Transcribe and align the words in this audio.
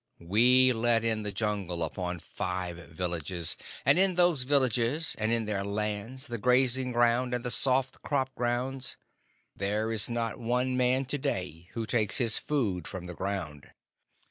We 0.17 0.73
let 0.73 1.03
in 1.03 1.21
the 1.21 1.31
Jungle 1.31 1.83
upon 1.83 2.17
five 2.17 2.77
villages; 2.89 3.55
and 3.85 3.99
in 3.99 4.15
those 4.15 4.45
villages, 4.45 5.15
and 5.19 5.31
in 5.31 5.45
their 5.45 5.63
lands, 5.63 6.25
the 6.25 6.39
grazing 6.39 6.91
ground 6.91 7.35
and 7.35 7.45
the 7.45 7.51
soft 7.51 8.01
crop 8.01 8.33
grounds, 8.33 8.97
there 9.55 9.91
is 9.91 10.09
not 10.09 10.39
one 10.39 10.75
man 10.75 11.05
to 11.05 11.19
day 11.19 11.69
who 11.73 11.85
takes 11.85 12.17
his 12.17 12.39
food 12.39 12.87
from 12.87 13.05
the 13.05 13.13
ground. 13.13 13.69